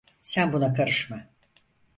[0.21, 1.27] Sen buna karışma.